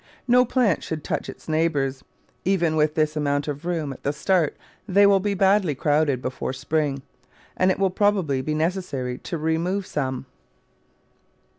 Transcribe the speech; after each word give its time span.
No 0.27 0.45
plant 0.45 0.81
should 0.81 1.03
touch 1.03 1.29
its 1.29 1.47
neighbours. 1.47 2.03
Even 2.43 2.75
with 2.75 2.95
this 2.95 3.15
amount 3.15 3.47
of 3.47 3.65
room 3.65 3.93
at 3.93 4.01
the 4.01 4.11
start 4.11 4.57
they 4.87 5.05
will 5.05 5.19
be 5.19 5.35
badly 5.35 5.75
crowded 5.75 6.23
before 6.23 6.53
spring, 6.53 7.03
and 7.55 7.69
it 7.69 7.77
will 7.77 7.91
probably 7.91 8.41
be 8.41 8.55
necessary 8.55 9.19
to 9.19 9.37
remove 9.37 9.85
some. 9.85 10.25